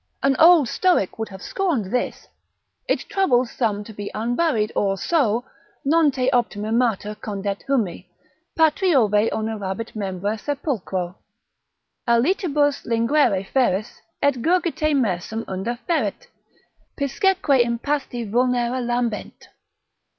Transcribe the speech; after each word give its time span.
An 0.23 0.35
old 0.39 0.67
stoic 0.67 1.19
would 1.19 1.29
have 1.29 1.43
scorned 1.43 1.91
this. 1.93 2.27
It 2.87 3.01
troubles 3.07 3.51
some 3.51 3.83
to 3.83 3.93
be 3.93 4.09
unburied, 4.15 4.71
or 4.75 4.97
so: 4.97 5.45
———non 5.85 6.09
te 6.09 6.27
optima 6.31 6.71
mater 6.71 7.13
Condet 7.13 7.61
humi, 7.67 8.09
patriove 8.57 9.29
onerabit 9.31 9.93
membra 9.95 10.39
sepulchro; 10.39 11.17
Alitibus 12.07 12.83
linguere 12.83 13.45
feris, 13.47 14.01
et 14.23 14.41
gurgite 14.41 14.95
mersum 14.95 15.45
Unda 15.47 15.77
feret, 15.87 16.25
piscesque 16.97 17.61
impasti 17.63 18.27
vulnera 18.27 18.83
lambent. 18.83 19.49